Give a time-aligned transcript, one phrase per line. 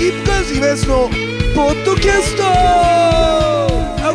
[0.00, 1.08] キープカーズイベントの
[1.54, 2.42] ポッドキャスト。
[2.42, 4.12] ア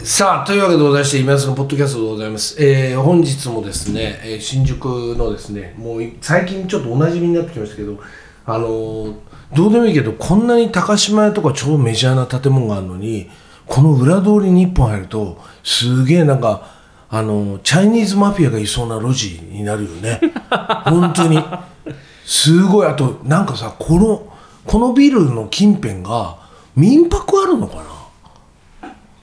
[0.00, 4.84] ウさあというわけでございまして今安のポッドキャストでございます、えー本日もですね、えー新宿
[5.16, 8.00] のですねもう最近ちょっとおなじみになってきましたけど
[8.46, 9.14] あのー
[9.54, 13.30] どうでもいいけどこんなに高島屋とか超メジャーな建物があるのに
[13.66, 16.77] この裏通りに一本入るとすげえなんか
[17.10, 20.20] あのーチャイニーズマフィアがいそうな路地になるよね。
[20.84, 21.42] 本当に。
[22.24, 22.86] すごい。
[22.86, 24.32] あとなんかさこの
[24.66, 26.36] このビルの近辺が
[26.76, 27.82] 民泊あるのかな？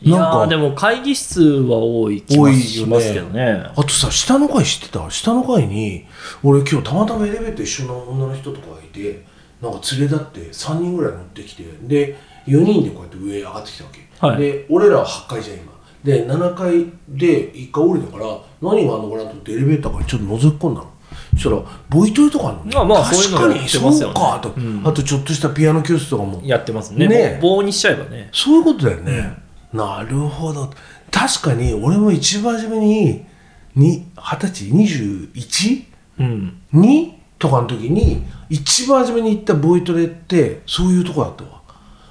[0.01, 3.63] いやでも会議室は多い気多がしますけどね。
[3.75, 5.09] あとさ下の階知ってた？
[5.09, 6.05] 下の階に
[6.43, 9.23] 俺今日たまたまエレベーター一緒の女の人とかがいて
[9.61, 14.37] なんか連れ立って3人ぐらい乗ってきてで4人でこうやって上上がってきたわけ、はい。
[14.41, 15.71] で俺らは8階じゃん今
[16.05, 20.91] で7階で1回降りたから何があるのかなと思ってエレベーターからちょっと覗き込んだの。
[21.33, 24.09] そしたらボイトレとかあるのまあまあそういうの確かにやってますよね。
[24.09, 24.39] そうか
[24.83, 26.41] と、あとちょっとしたピアノ教室とかも。
[26.43, 27.07] やってますね。
[27.07, 27.39] ね。
[27.41, 28.29] 棒棒にしちゃえばね。
[28.31, 29.35] そういうことだよね、
[29.73, 30.71] なるほど。
[31.09, 33.25] 確かに俺も一番初めに
[33.73, 35.83] に二十歳？21?
[36.19, 36.61] うん。
[36.73, 41.61] 2とかの時に一番初めに行ったボイトレってそういうとこだったわ。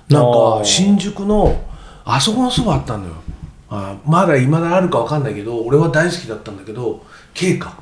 [0.08, 1.62] なんか新宿の
[2.04, 3.14] あそこのそばあったんだよ
[3.70, 7.76] あまだ今だあるか分かんないけど俺は大好きだったんだけど経過。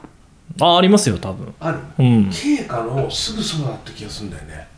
[0.61, 1.55] あありますよ多分。
[1.61, 1.78] ある？
[1.98, 2.30] うん。
[2.30, 4.69] 経過のすぐそばだった気がするんだよね。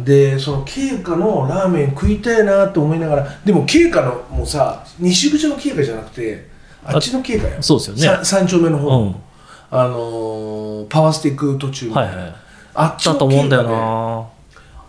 [0.00, 6.48] でその経過のラーメン食いたいなと思いながらでも経過のもうさ西口の経過じゃなくて
[6.84, 7.62] あっちの経過よ。
[7.62, 8.02] そうですよね。
[8.02, 9.14] さ三丁目の方、うん。
[9.70, 11.90] あのーパワースティック途中。
[11.90, 12.34] はいいはい。
[12.74, 14.26] あっちのだと思うんだよな。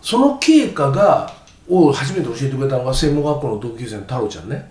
[0.02, 1.32] その経過が
[1.68, 4.70] を初めて教えてくれたのが専門学校の同級生の太郎ちゃんね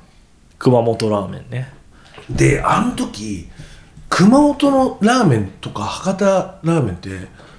[0.64, 1.73] 熊本ラーメンね。
[2.30, 3.50] であの時
[4.08, 7.09] 熊本のラーメンとか博多ラーメンって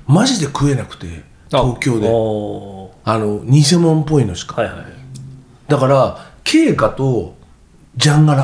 [0.06, 2.08] マジで食えなくて東京で。
[2.08, 4.86] おあの偽物っぽいのしか、ーはいはい。
[5.68, 7.34] だから経過と
[7.96, 8.42] ジャンガラ。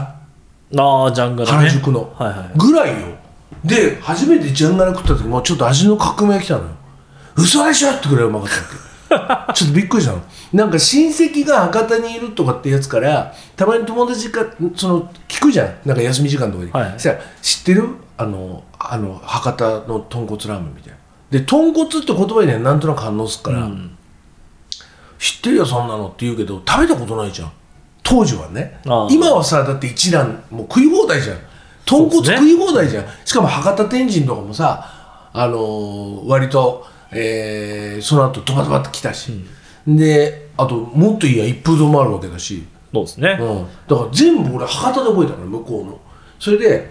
[0.77, 1.57] ああジャンガラね。
[1.57, 3.07] 原宿の、はいはいぐらいよ。
[3.65, 6.67] で初めてジャンガラ食った時もうちょっと味の革命が来たのよ。
[7.35, 8.90] 嘘でしょってぐらいうまかったわけ
[9.55, 10.23] ちょっとびっくりしたの。
[10.53, 14.45] なんか親戚が博多にいるとかってやつからたまに友達が
[14.77, 15.75] その聞くじゃん。
[15.85, 16.93] なんか休み時間とかに、はい。
[16.93, 17.89] そしたら知ってる？
[18.17, 20.99] あのあの博多の豚骨ラーメンみたいな。
[21.31, 23.97] で豚骨って言葉にはなんとなく反応するから、うん。
[25.19, 27.53] 知ってるよそんなのって言うけど食べたことないじゃん。
[28.03, 28.81] 当時はね。
[29.11, 31.37] 今はさだって一蘭もう食い放題じゃん。
[31.87, 34.87] 豚骨食い放題じゃん、しかも博多天神とかもさ
[35.33, 39.45] あのー割と、えーその後ドバドバって来たし、
[39.87, 43.39] であともっといいや一風堂もあるわけだし、そうですね。
[43.41, 46.01] うん、だから全部俺博多で覚えたから向こうの。
[46.39, 46.91] それで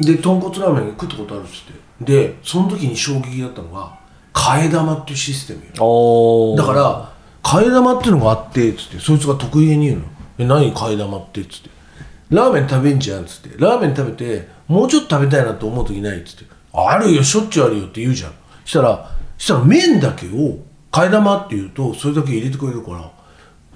[0.00, 1.72] で豚骨ラーメン食ったことあるっつって。
[2.04, 3.98] でその時に衝撃だったのが
[4.32, 6.56] 替え玉っていうシステムよ。
[6.56, 7.12] だから
[7.42, 8.98] 替え玉っていうのがあってつって。
[8.98, 10.04] そいつが得意げに言うの
[10.38, 11.70] 「え何替え玉って」つって
[12.30, 13.50] 「ラーメン食べんじゃん」つって。
[13.58, 18.32] ラーメン食べてもうちょっと食べたいなと思う時ないっつって「あるよしょっちゅうあるよ」って言うじゃん
[18.70, 20.58] したらしたら麺だけを
[20.92, 23.10] 替え玉って言うとそれだけ入れてくれるから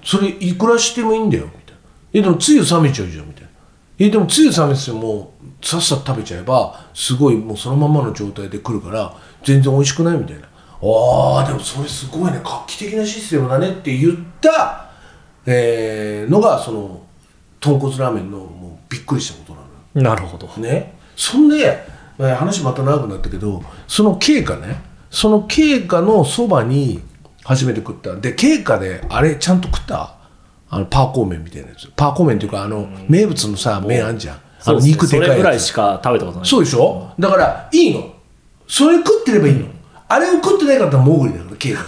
[0.03, 1.79] それいくらしてもいいんだよみたいな
[2.13, 3.49] 「えでもつゆ冷めちゃうじゃん」みたいな
[3.99, 9.13] 「えでもつゆ冷めててもさっさと食べちゃえばすごいもうそのままの状態で来るから
[9.43, 12.39] 全然美味しくない」みたいな「ああでもそれすごいね。
[12.43, 14.85] 画期的なシステムだね」って言った、
[15.45, 17.01] えーのがその
[17.59, 19.59] 豚骨ラーメンのもうびっくりしたことな
[20.03, 20.15] のよ。
[20.15, 20.47] なるほど。
[20.61, 20.93] ね。
[21.15, 21.85] そんで、
[22.17, 24.81] まあ話また長くなったけどその経過ね
[25.15, 26.99] その経過のそばに
[27.45, 28.17] 初めて食った。
[28.17, 30.17] で経過であれちゃんと食った？
[30.69, 31.89] あのパーコー麺みたいなやつ。
[31.95, 34.41] パーコー麺っていうかあの、名物のさ麺あんじゃん。
[34.65, 36.47] あの肉でかいそれぐらやついしか食べたことない。
[36.49, 37.13] そうでしょ？
[37.17, 38.13] だからいいの。
[38.67, 39.67] それ食ってればいいの。
[40.09, 41.81] あれを食ってないかったらモグリだから経過。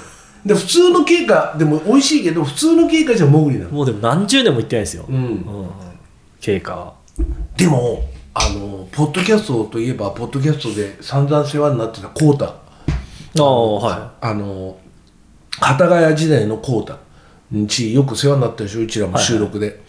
[0.46, 3.72] で普通の経過でも美味しいけど普通の経過じゃモグリなの。
[3.72, 5.16] もうでも何十年も行ってないですよ、うん。
[5.16, 5.70] うん。
[6.40, 6.94] 経過は。
[7.58, 12.56] でもあのポッドキャストといえばポッドキャストで散々世話になってたコータ
[13.44, 14.78] ああはあの
[15.60, 16.98] 幡ヶ谷時代のコータ
[17.56, 19.82] んちよく世話になったでしょうちらも収録で、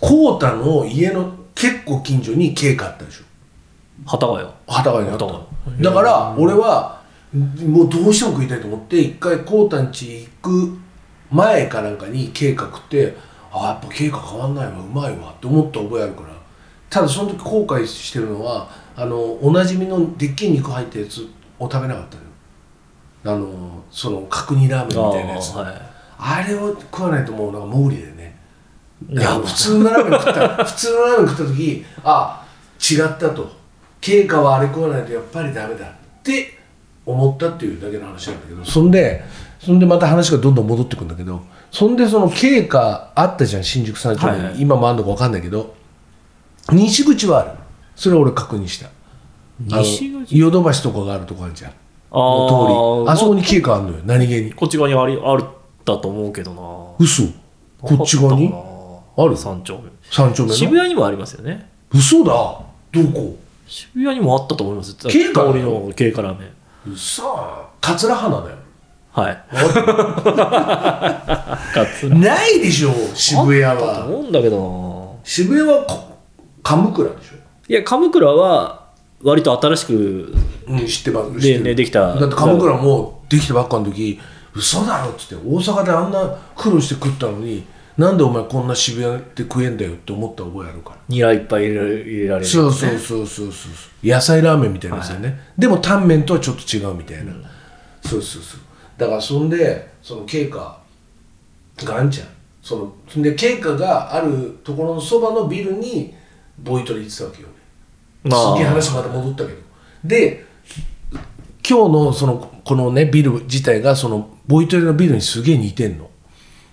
[0.00, 3.22] コータの家の結構近所に経過あったでしょ。
[3.22, 3.24] い
[4.04, 4.42] 幡ヶ谷？
[4.44, 5.82] 幡ヶ谷にあった。
[5.82, 7.02] だから俺は
[7.32, 10.78] もうどうしても食いたいと思って一回コータんち行く
[11.30, 13.16] 前かなんかに経過食って
[13.50, 16.28] ああやっぱ経過変わんないわうまいわって思った覚えあるから。
[16.88, 21.28] ただその時後悔してるのはあのおなじみのでっけえ肉入ったやつ
[21.58, 22.16] を食べなかった
[23.26, 25.54] あのその角煮ラーメンみたいなやつ。
[25.56, 26.44] ああはい。
[26.44, 28.36] あれを食わないともうなんかモーリーだよね。
[29.10, 32.44] いや普通のラーメン食った 普通のラーメン食った時あ
[32.90, 33.56] 違ったと。
[34.00, 35.88] 経過はあれ食わないとやっぱりダメだっ
[36.22, 36.58] て
[37.04, 38.64] 思ったっていうだけの話なんだけど。
[38.64, 39.24] そんで
[39.58, 41.40] そんでまた話がどんどん戻ってくんだけど
[41.72, 44.60] そんでその経過あったじゃん新宿三丁目に、はいはい。
[44.60, 45.74] 今もあるのか分かんないけど。
[46.72, 47.50] 西口はある。
[47.94, 48.88] それは俺確認した。
[49.60, 50.38] 西口？
[50.38, 51.70] ヨドバシとかがあるとこあるじゃん。
[51.70, 51.74] あ
[52.18, 53.12] の通り。
[53.12, 54.52] あそこにに経過あるのよ何気に。
[54.52, 55.44] こっち側にありある
[55.84, 56.60] だと思うけどな。
[57.04, 57.24] 嘘？
[57.80, 58.52] こっち側に？
[59.16, 59.36] ある？
[59.36, 59.90] 三丁目。
[60.10, 60.54] 三丁目の？
[60.54, 61.68] 渋谷にもありますよね。
[61.92, 62.32] 嘘だ。
[62.32, 62.64] ど
[63.12, 63.36] こ？
[63.66, 64.94] 渋谷にもあったと思います。
[64.96, 66.46] 経過通りの経過ラーメ
[66.92, 66.96] ン。
[66.96, 68.56] さあ桂花だよ。
[69.12, 69.44] はい。
[72.18, 74.04] ないでしょ渋谷は。
[74.06, 75.20] 思うんだけどな。
[75.24, 76.16] 渋谷はこ
[76.62, 77.36] 鎌倉でしょ？
[77.68, 78.86] いや鎌倉は
[79.22, 80.34] 割と新しく
[80.66, 80.86] うん。
[80.86, 81.64] 知ってますでる。
[81.64, 82.14] ねできた。
[82.14, 84.18] だって鎌倉もうできたばっかの時
[84.54, 87.64] 嘘だろっつって大阪であんな苦労して食ったのに
[87.96, 90.96] なんでお前こんな渋谷で食えんだよって思った覚えあるから。
[91.08, 93.68] ニラいっぱい入れられ入れられるそうそうそうそうそ
[94.04, 94.06] う。
[94.06, 97.32] 野菜ラーメンみたいなやつよね、でもタンメンとはちょっと違うみたいな、
[98.02, 98.60] そうそうそう。
[98.98, 100.78] だからそんでその経過
[101.84, 102.28] があんじゃん。
[102.62, 106.14] そのそんで経過があるところのそばのビルに
[106.58, 107.48] ボイトレ行ってたわけよ。
[108.24, 108.56] まあ。
[108.56, 109.58] すげえ話また戻ったけど。
[110.04, 110.45] で
[111.68, 116.08] 今日のそのこのねビル自体がそのボイトレのビルにすげえ似てんの。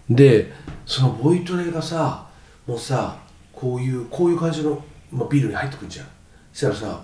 [0.10, 0.52] で
[0.86, 2.28] そのボイトレがさ
[2.68, 3.18] もうさ
[3.52, 6.06] こういうこういう感じの、まあ、ビルに入ってくるじゃん。
[6.52, 7.02] そしたらさ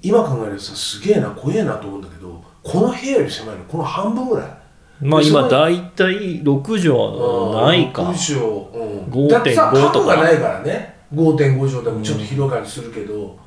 [0.00, 3.64] 今考えるとさすげえな怖えなと思うんだけどこの部屋より狭いの。
[3.64, 5.04] この半分ぐらい。
[5.04, 8.02] まあ今大体6畳はないか。
[8.04, 8.84] 6畳。
[8.84, 11.00] うん、5.5だってさ角がないからね。
[11.12, 13.38] 5.5畳でもちょっと広がりするけど、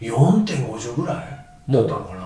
[0.00, 1.72] 4.5畳ぐらい？
[1.72, 2.23] だったのかな？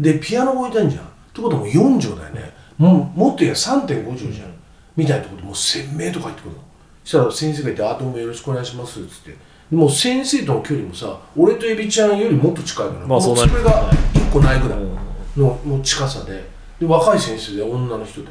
[0.00, 1.04] でピアノ置いてんじゃん。
[1.04, 2.52] ってことはもう4畳だよね。
[2.78, 4.54] もうもっと言えば3.5畳じゃん、
[4.96, 6.58] みたいなところでもう鮮明とか入ってくるの。
[7.04, 9.36] そしたら先生がいて「あどうもよろしくお願いします」っつって。
[9.70, 13.48] もう先生との距離もさ俺とエビちゃんよりもっと近いから、まあそうなる。
[13.48, 14.96] も机が1個ないぐらいうん。
[15.36, 16.42] のの近さで。
[16.80, 18.28] で若い先生で女の人で。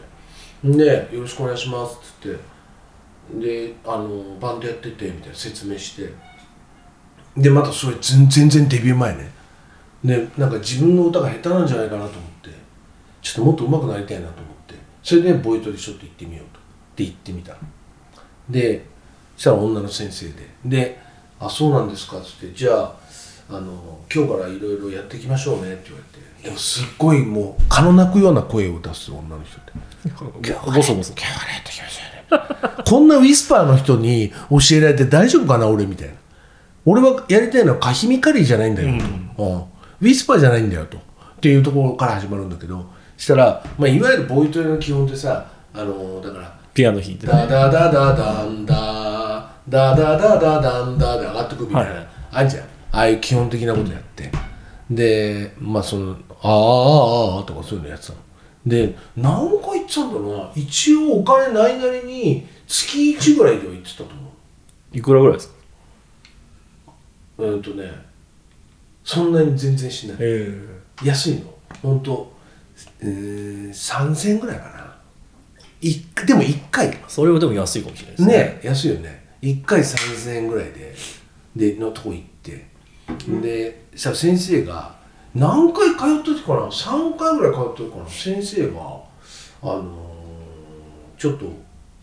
[0.64, 2.40] で「よろしくお願いします」っつって。
[3.40, 6.12] であのバンドやっててみたいな説明して。
[7.38, 9.32] でまたそれ全全然デビュー前ね
[10.04, 12.50] でなんか自分の歌が下手なんじゃないかなと思って。
[13.22, 14.76] ちょっともっと上手くなりたいなと思って。
[15.04, 16.60] それでボイトレちょっと行ってみようと。
[16.96, 17.56] で行ってみた。
[18.50, 18.86] で
[19.36, 20.50] そしたら女の先生で。
[20.66, 21.00] で
[21.40, 22.96] 「あそうなんですか」っつって「じゃあ
[23.50, 26.30] あの今日からいろいろやっていきましょうね」って言われて。
[26.44, 29.74] でもすっごいもう蚊の鳴くような声を出す女の人って。
[30.66, 31.14] ボソボソ。
[31.14, 32.02] 今日からやっていきましょ
[32.32, 32.84] うね。
[32.86, 36.14] こんなウィスパーの人に教えられて大丈夫かな俺みたいな。
[36.86, 38.98] 俺はやりたいのはカヒミカリーじゃないんだよ。
[39.36, 39.64] と、うん
[40.02, 40.98] ウィスパーじゃないんだよと。
[40.98, 41.02] っ
[41.42, 42.86] ていうところから始まるんだけど
[43.18, 54.32] したら、まあ、いわゆるボイトレの基本ってさあのだからピアノ弾いてダダダダダンダダダダダダンダで上がってくみたいな、はいあんじゃんああいう基本的なことやって、
[54.90, 58.20] でまあその「ああああああ」とかそういうのやってたの
[58.66, 64.14] で何回言ってたんだろうな一応お金ないなりに月1ぐらいでは言ってたと思
[64.94, 65.54] いくらぐらいですか
[67.40, 68.09] ううんとね
[69.12, 70.18] そんなに全然しない。
[70.20, 70.54] え
[71.04, 71.52] 安いの。
[71.82, 72.32] 本当
[73.02, 74.98] えー、3000円ぐらいかな。
[75.82, 75.96] い
[76.28, 76.96] でも1回。
[77.08, 78.38] それはでも安いかもしれないですね。
[78.38, 79.26] ね安いよね。
[79.42, 80.94] 1回3000円ぐらいで
[81.56, 82.68] でのとこ行って。
[83.42, 84.96] でしたら先生が
[85.34, 88.08] 何回通った時かな？3回ぐらい通った時かな？
[88.08, 89.02] 先生が
[89.64, 91.48] あのーちょっと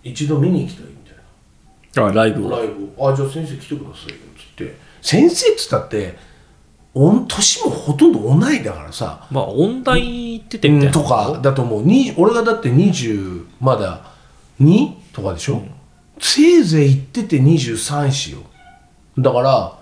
[0.02, 0.96] 一度見に行きたいみ
[1.94, 2.90] たいあライブライブ。
[2.98, 4.16] あじゃあ先生来てくださいよ。
[4.16, 4.76] っつって。
[5.00, 6.18] 先生っつったって
[6.96, 9.26] 年もほとんど同いだからさ。
[9.30, 11.04] まあ音大行っててみたいなと？
[11.04, 11.82] かだと思う。
[11.82, 14.12] に俺がだって20まだ
[14.60, 15.62] 2とかでしょ、
[16.18, 18.38] せいぜい行ってて23しよ。
[19.18, 19.78] だから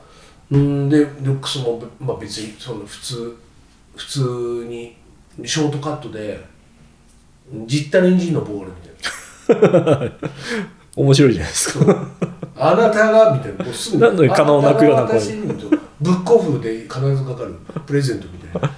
[0.51, 3.37] うんでルックスも、まあ、別にその普通
[3.97, 4.97] 普通に
[5.45, 6.45] ショートカットで
[7.67, 10.13] ジッタレンジのボールみたいな。
[10.97, 12.09] 面白いじゃないですか
[12.57, 13.99] あなたがみたいなもうすぐ。
[13.99, 15.69] 何の可能なくような声私にと
[16.01, 17.55] ブックオフで必ずかかる
[17.87, 18.71] プレゼントみたいな。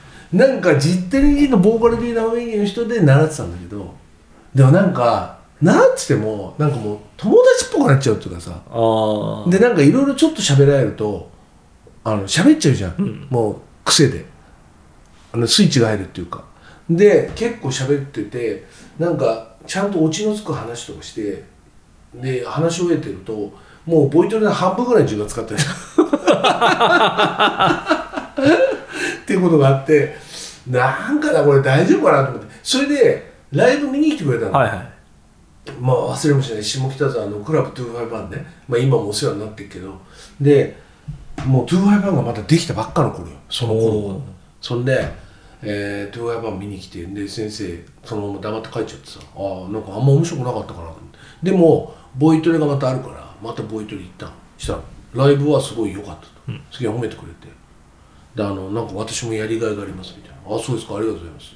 [0.46, 3.94] なんかジッテリンのボーカル的な雰囲気の人で習ってたんだけど
[4.54, 8.50] でもなんか習っててもなんかもう友達っぽくなっちゃうっていうかさ。
[9.48, 11.30] でなんかいろいろちょっと喋られると
[12.04, 14.24] あの喋っちゃうじゃん、もう癖で。
[15.32, 16.44] あのスイッチが入るっていうか。
[16.88, 18.64] で結構喋ってて
[18.98, 21.44] なんかちゃんとオチのつく話とかして
[22.14, 23.52] で話を終えてると
[23.86, 25.60] もうボイトレの半分ぐらいの時間使ってる。
[29.22, 30.16] っていうことがあって
[30.68, 32.48] なんかなこれ大丈夫かなと思って。
[32.62, 34.88] それでライブ見に来てくれたの、はいはい。
[35.80, 40.00] まあ忘れもしない下北沢のクラブ251ね、まあ、今もお世話になってるけど。
[40.40, 40.76] で
[41.44, 43.36] もう2ハイパンがまたできたばっかの頃よ。
[43.48, 44.20] その頃
[44.60, 45.08] そんで、
[45.62, 49.20] えー、2ハイパン見に来てで先生そのまま黙って帰っちゃってさ。
[49.36, 50.90] ああなんかあんま面白くなかったかな
[51.42, 54.32] でもボイトレがまたあるからまたボイトレ行ったの。
[54.58, 54.80] したら
[55.14, 56.30] ライブはすごい良かったと、
[56.70, 57.48] すげえ褒めてくれて。
[58.34, 61.46] であのなんか私もやりがいがありますみたいな「あそうですかありがとうございます」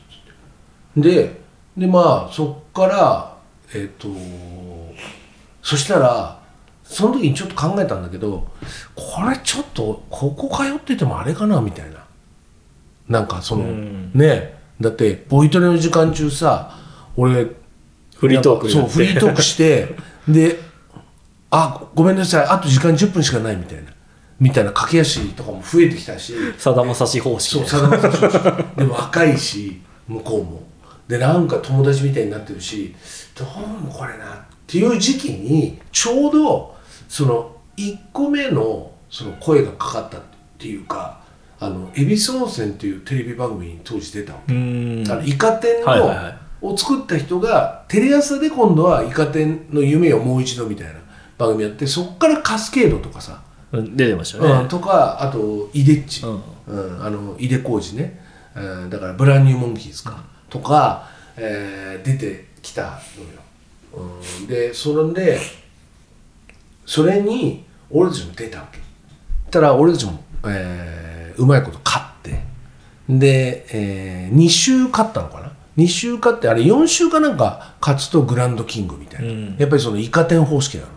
[0.97, 1.11] つって。
[1.11, 1.41] で
[1.77, 3.37] でまあそっから
[3.75, 4.09] えっ、と
[5.63, 6.41] そしたら
[6.83, 8.51] その時にちょっと考えたんだけど
[8.97, 12.01] これちょっとここ通っててもあれかなみたいな。
[13.09, 14.13] なんかその、うん。
[14.15, 14.59] ね。
[14.81, 16.79] だってボイトレの時間中さ
[17.17, 17.47] 俺
[18.17, 19.95] フリートークそうフリートークして
[20.27, 20.59] で
[21.51, 22.45] 「あごめんなさい。
[22.47, 23.91] あと時間10分しかない」みたいな。
[24.39, 26.35] みたいな駆け足とかも増えてきたし。
[26.57, 27.59] さだまさし方式。
[27.59, 28.21] そうさだまさし
[28.77, 30.63] でも若いし向こうも。
[31.09, 32.95] でなんか友達みたいになってるし
[33.37, 34.39] どうもこれなっ
[34.69, 36.77] ていう時期にちょうど
[37.09, 40.21] その1個目のその声がかかったっ
[40.57, 41.21] ていうか
[41.59, 44.55] あの恵比寿温泉っていうテレビ番組に当時出たわけ。
[44.55, 46.39] あのイカ天の、はいはいはい。
[46.63, 51.01] を作った人がテレ朝で今度はイカ天の夢をもう一度みたいな
[51.41, 53.43] 番組やってそっからカスケードとかさ、
[53.73, 56.43] うん出てましたうん、ねとかあとイデッチ、うん。
[56.67, 58.21] うんあの井出浩二ね、
[58.55, 63.01] うん、だからブランニューモンキーズか、とか、えー出てきた
[63.93, 65.39] のよ、うん、でそれで
[66.87, 68.79] それに俺たちも出たわけ。
[69.51, 72.43] たら俺たちも、えーうまいこと勝って。
[73.09, 79.57] で、え2週勝ったのかな？2週勝ってあれ4週かなんか勝つとグランドキングみたいな、うん。
[79.57, 80.89] やっぱりそのイカ天方式なの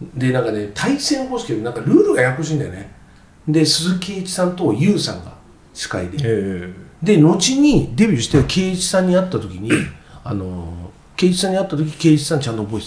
[0.00, 2.90] でなんかね対戦方式でなんかルールがややこしいんだよね。
[3.48, 5.32] で鈴木圭一さんと優さんが
[5.74, 6.18] 司会で。
[6.22, 9.70] えで後にデビューして圭一さんに会った時に
[10.24, 12.86] あの圭一さんに会った時圭一さんちゃんと覚えて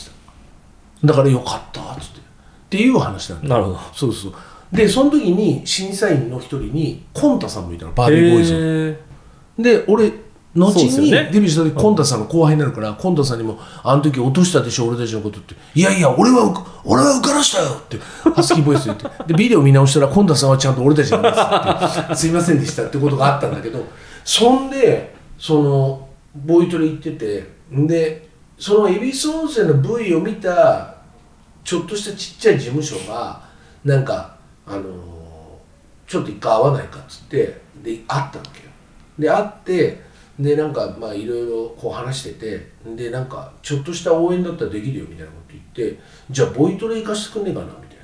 [1.02, 1.08] た。
[1.08, 2.20] だからよかったっつって。
[2.20, 2.22] っ
[2.70, 3.80] ていう話なんだえなるほど。
[3.94, 4.34] そうそう
[4.72, 7.92] でその時に審査員の一人にコンタさんもいたの。
[7.92, 9.00] バービーボーイズ
[9.58, 10.12] で俺
[10.56, 16.54] 後にデビューした時コンタさんの後輩になるからコンタさんにも「あの時落としたでしょ俺たちのこと」って「いやいや俺はう
[16.84, 17.98] 俺は受からしたよ」って
[18.36, 19.24] ハスキーボイスで言って。
[19.32, 23.86] でビデオ見直したらコンタさんはちゃんと俺たちなんですってすいませんでしたってことがあったんだけど
[24.26, 28.30] そんでそのボイトレ行っててで
[28.60, 30.96] その恵比寿温泉の V を見た
[31.64, 33.42] ちょっとしたちっちゃい事務所が
[33.86, 34.36] なんか
[34.68, 35.12] あのー
[36.12, 37.52] ちょっと一回会わないかっつってで
[37.86, 38.72] 会ったわけよ。
[39.18, 40.02] で会って
[40.42, 47.98] でなんかまあいろいろこう話しててでなんかちょっとした応援だったらできるよみたいなこと言ってじゃあボイトレ行かしてくんねえかなみたい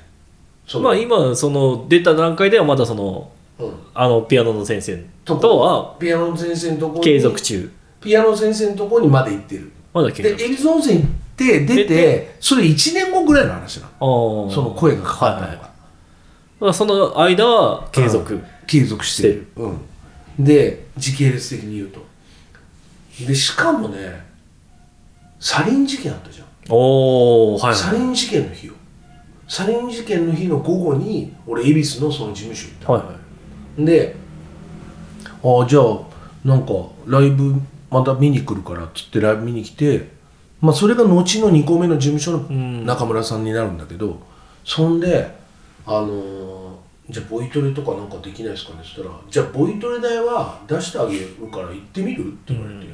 [0.74, 0.80] な。
[0.80, 7.70] まあ今その出た段階ではまだそのうん、あのピアノの先生とはピアノの先生のとこに継続中。
[8.00, 9.72] ピアノの先生のとこにまで行ってる。
[9.92, 14.48] まだ継続で恵比寿温泉行って出出ててそれ1年後ぐらいの話なの。
[14.50, 15.70] その声がかかったのが、はいはい。
[16.60, 19.46] まあその間は継続、継続してる。
[19.56, 19.80] うん、
[20.38, 22.06] で時系列的に言うと
[23.26, 24.26] でしかもね
[25.40, 27.74] サリン事件あったじゃん、おおはいはい。
[27.74, 28.74] サリン事件の日よ。
[29.48, 33.12] サリン事件の日の午後に俺恵比寿のその事務所行った、はいは
[33.78, 33.84] い。
[33.84, 34.16] で
[35.42, 35.84] ああじゃあ
[36.44, 36.72] なんか
[37.06, 37.54] ライブ
[37.90, 40.10] また見に来るからっつってライブ見に来て
[40.60, 42.84] まあそれが後の2個目の事務所のん。
[42.84, 44.20] 中村さんになるんだけど、
[44.64, 45.34] そんで
[45.86, 46.78] あのー
[47.10, 52.32] じゃあボイトレとかなんかできないですかねって言ったらじゃあボイトレ代は出してあげるから行ってみる？
[52.34, 52.86] って言われて、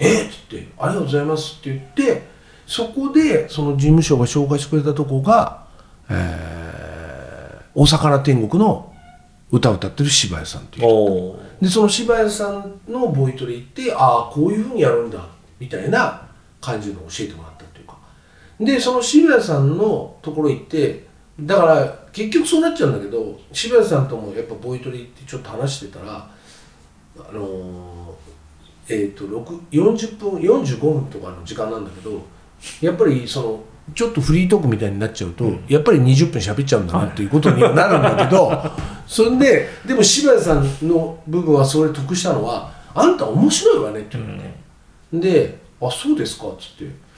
[0.00, 0.22] え？
[0.24, 2.22] っっつってありがとうございますって言って
[2.66, 5.66] そこでその事務所が紹介してくれたとこが、
[6.08, 8.92] えー、お魚天国の
[9.50, 15.26] 歌を歌ってる柴谷さんっていうでその柴谷さんのボイトレ行ってああこういうふうにやるんだ
[15.58, 16.28] みたいな
[16.60, 17.98] 感じのを教えてもらったっていうか。
[18.60, 21.06] でその渋谷さんのところ行って
[21.40, 26.30] だから結局そうなっちゃうんだけど渋谷さんともやっぱボイトレ行ってちょっと話してたら
[27.18, 28.29] あのー
[28.90, 32.22] えっ、と6 40分45分とかの時間なんだけど
[32.80, 33.60] やっぱりその
[33.94, 38.52] ちょっとフリートークみたいになっちゃうと、やっぱり20分喋っちゃうんだなっていうことにはなるんだけど、
[39.06, 44.34] それででも渋谷さんの部分はそれ得したのは「あんた面白いわね」って言わ
[45.12, 47.10] れて、で「あそうですか」っつって。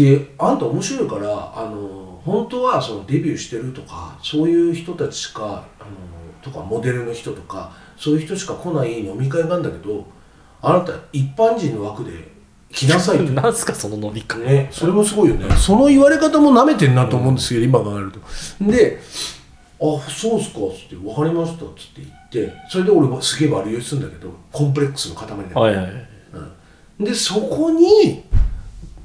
[0.00, 5.90] で「あんた面白いからあの本当はそのデビューしてるとかそういう人たちしかあの
[6.40, 10.06] とかモデルの人とかそういう人しか来ない飲み会があるんだけど
[10.66, 12.10] あなた一般人の枠で
[12.72, 15.54] 来なさい」っ てなんすかその飲み会ね、それもすごいよね。
[15.56, 18.20] その言われ方もなめてんなと思うんですけど、今考えると。
[18.60, 19.00] で
[19.80, 22.02] 「あそうっすか」っつって「分かりました」っつって
[22.32, 25.86] 言ってそれで俺はすげえ悪酔いするんだけどコンプレックスの塊で、はいはい
[27.00, 28.22] でそこに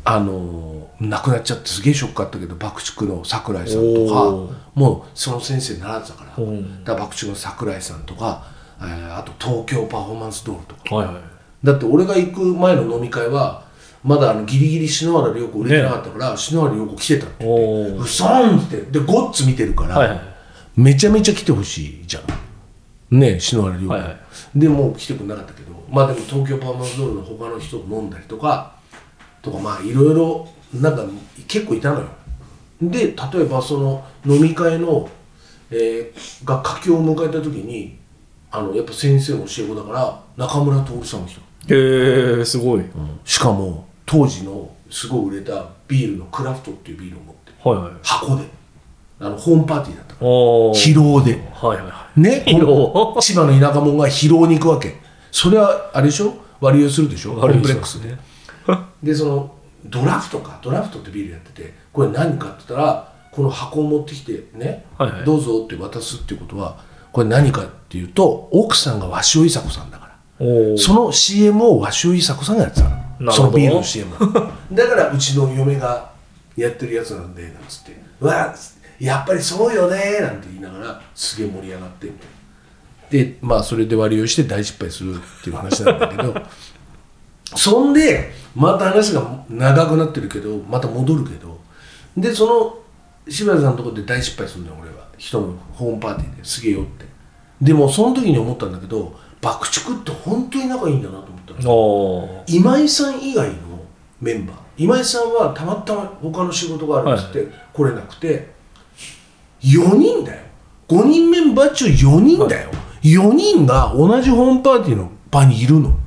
[0.04, 6.44] あの亡くなっちゃってすげえショックあったけど爆竹の桜井さんとかもうその先生に習ってたから。
[6.44, 6.84] うん。
[6.84, 8.44] だから爆竹の桜井さんとか、
[8.80, 10.96] えーあと東京パフォーマンスドールとか。
[10.96, 13.64] はいはいだって俺が行く前の飲み会は
[14.04, 18.78] まだあのギリギリ篠原涼子売れてなかったから、篠原涼子来てたっておおうそーんって。
[18.78, 20.22] でゴッツ見てるから、はいはい
[20.78, 23.20] めちゃめちゃ来てほしいじゃん。
[23.20, 23.40] ねえ。
[23.40, 24.18] 篠原涼子、はいはい。
[24.56, 28.76] でもう来てくれなかったけどまあでも東京パーマンスドールの他の人と飲んだりとか
[29.42, 31.04] とかまあいろいろなんか
[31.50, 32.08] 結構いたのよ。
[32.82, 35.10] で例えばその飲み会の、
[35.72, 37.98] えーが佳境を迎えた時に
[38.50, 41.28] あのやっぱ先生の教え子だから中村徹さんの。
[41.28, 42.84] 人へえすごい、
[43.26, 47.94] しかも当時のすごい売れたビールのクラフトっていうビールを持ってはいはい。
[48.02, 48.44] 箱で
[49.20, 50.14] あのホームパーティーだった。
[50.16, 51.34] から疲労で。
[51.54, 55.00] はいはいはね疲労 千葉の田舎者が疲労に行くわけ。
[55.32, 56.34] それはあれでしょ？
[56.62, 57.34] 割り用するでしょ？
[57.34, 58.10] コンプレックスで。
[58.10, 58.18] ね
[59.04, 59.52] でその
[59.86, 60.60] ドラフトか。
[60.62, 65.26] ドラフトってビールやっててこれ何かって言ったらこの箱を持ってきてね、はいはい。
[65.26, 66.78] どうぞって渡すっていうことは
[67.12, 70.09] これ何かっていうと奥さんが鷲尾いさ子さんだから
[70.78, 73.32] その CM を鷲尾いさ子さんがやってたの。
[73.32, 74.12] そのビールの CM
[74.72, 76.10] だからうちの嫁が
[76.56, 78.56] やってるやつなんでなんつって「うわ
[79.00, 82.08] やっぱりそうよね」なんて言いながらすげえ盛り上がって。
[82.08, 82.40] みたいな
[83.10, 86.34] でまあそれで割りをして大失敗するっていう話なんだけど。
[87.56, 91.60] そんでまた話が長くなってるけどまた戻るけど。
[92.16, 92.78] でその
[93.28, 95.08] 柴田さんのところで大失敗するんだよ俺は。
[95.18, 96.46] 人のホームパーティーで。
[96.46, 97.06] すげえよって。
[97.62, 101.28] でもその時に思ったんだけど爆竹って本当に仲いいんだなと
[101.62, 103.56] 思った今井さん以外の
[104.22, 104.56] メンバー。
[104.78, 108.52] 今井さんはたまたま他の仕事があるっつって来れなくて、
[109.62, 110.42] 4人だよ。
[110.88, 112.70] 5人メンバー中4人だよ、
[113.02, 115.98] 4人が同じホームパーティーの場にいるの。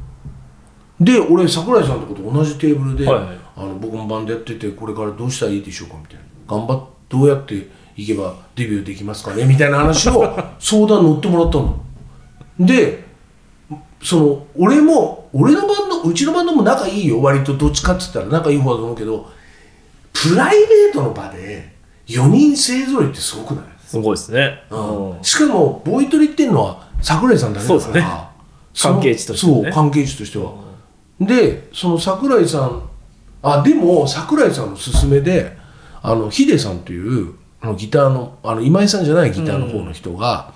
[1.00, 3.38] で俺櫻井さんとこと同じテーブルで、はいはい。
[3.56, 6.22] あの僕もバンドやっててこれからどうしたらいいでしょうかみたいな。
[6.46, 9.44] 頑張っどうやっていけばデビューできますかね？
[9.44, 10.22] みたいな話を
[10.58, 11.78] 相談乗ってもらったの。
[12.58, 13.04] で
[14.02, 17.22] その俺も俺のバンドうちのバンドも仲いいよ。
[17.22, 19.30] 割とどっちかって言ったら仲いい方だと思うけど
[20.12, 21.72] プライベートの場で
[22.06, 24.62] 4人勢ぞろいってすごくない、すごいですね。
[24.70, 25.24] うん。
[25.24, 27.80] しかもボイトレ言ってんのは桜井さんだけだから。
[27.80, 28.32] そうですね。
[28.74, 29.62] 関係値としてはね。
[29.64, 30.52] そう関係値としては、
[31.20, 32.88] でその桜井さん
[33.42, 35.56] あでも桜井さんの勧めで
[36.02, 40.52] あのヒデさんというあのギターのあの今井さんじゃないギターの方の人が、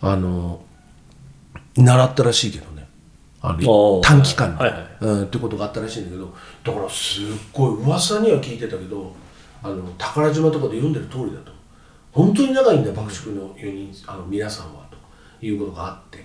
[0.00, 0.60] あの
[1.76, 2.75] 習ったらしいけどね
[3.42, 4.86] あの短期間で、はいはい。
[5.00, 9.14] うん、ってことがあったらしいんだけどだからすっごい噂には聞いてたけど
[9.62, 11.52] あの宝島とかで読んでる通りだと。
[12.12, 14.96] 本当に仲いいんだ爆竹の4人あの皆さんはと
[15.44, 16.24] いうことがあって。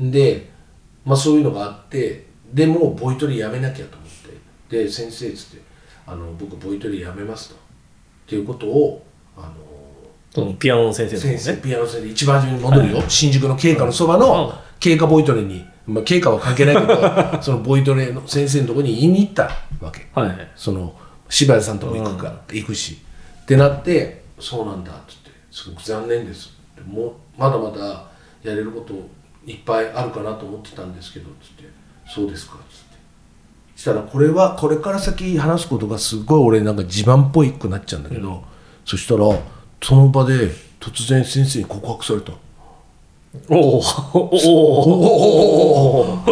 [0.00, 0.50] で、
[1.04, 4.08] まあ、そういうのがあってでもうボイトレやめなきゃと思っ
[4.68, 4.84] て。
[4.84, 5.62] で先生っつって
[6.06, 7.54] あの僕ボイトレやめますと。
[7.56, 7.58] っ
[8.26, 9.04] ていうことを
[9.36, 9.50] あ
[10.36, 11.38] のピアノの先生の先ね。
[11.38, 14.20] 生ピアノ先生で一番初めに戻るよ、新宿の経過のそばうん。
[14.20, 16.96] の経過ボイトレに、まあ、経過は関係ないけど
[17.42, 20.08] そのボイトレの先生のところに言いに行ったわけ。
[20.14, 20.50] はいはい。
[20.56, 20.94] その
[21.28, 22.98] 柴田さんとも行くか、行くし。
[23.42, 25.30] ってなってそうなんだって言って。
[25.50, 26.54] すごく残念です。
[26.80, 28.04] ってもうまだまだ
[28.42, 28.94] やれること
[29.46, 31.64] いっぱいあるかなと思ってたんですけどつって。
[32.08, 32.96] そうですかつって。
[33.76, 38.42] そしたらこれはこれから先話すことがすごい俺なんか自慢っぽいくなっちゃうんだけど、
[38.86, 39.38] そしたら
[39.82, 42.32] その場で突然先生に告白された
[43.48, 44.40] おおおお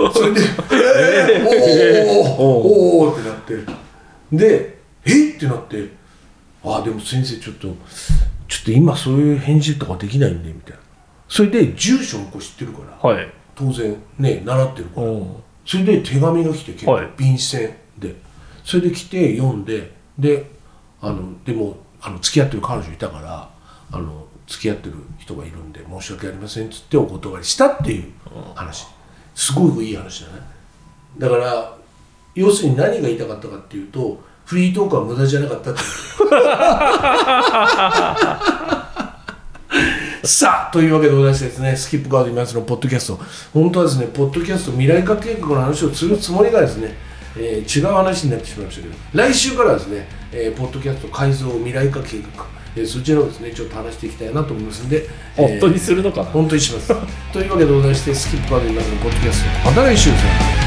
[0.07, 2.38] おそれで「えー、おー。
[2.38, 2.38] おー。
[2.38, 3.09] おー。
[3.09, 3.21] おー。
[3.21, 3.57] ってなって。
[4.33, 5.31] で「え？
[5.35, 5.88] っ?」てなって
[6.65, 7.69] 「ああでも先生ちょっと
[8.49, 10.79] ちょっと今そういう返事とかできないんで」みたいな。
[11.29, 13.11] それで住所の子知ってるから。
[13.11, 13.29] はい。
[13.55, 15.07] 当然ね習ってるから。
[15.09, 17.11] おそれで手紙が来て結構はい。
[17.17, 18.15] 便箋で。
[18.65, 19.93] それで来て読んで。
[20.19, 20.51] で
[21.01, 23.51] あのでもあの付き合ってる彼女いたから
[23.91, 28.12] あの付き合ってる人がいるんで申し訳ありませんっつってお断りしたっていう
[28.55, 28.87] 話。
[29.35, 30.43] すごいいい話だね。
[31.17, 31.77] だから
[32.35, 35.81] 要するに何が言いたかったかっていうとフリートークは無駄じゃなかったって。
[40.25, 43.19] さあというわけでございましてですねスキップガードイマスのポッドキャスト。
[43.55, 46.95] 本当はですねポッドキャスト未来化計画の話をするつもりがですね、
[47.37, 52.45] えー違う話になってしまいましたけど来週からはですね、えーポッドキャスト改造未来化計画、
[52.77, 55.07] えーそちらをですねちょっと話していきたいなと思いますんで、
[55.37, 56.25] えー本当にするのかな？
[56.31, 56.89] 本当にします。
[57.33, 60.62] というわけでございましてスキップガードイマスのポッドキャストまた来週さよなら